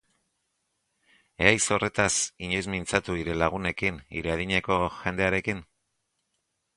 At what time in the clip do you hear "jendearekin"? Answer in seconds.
5.03-5.63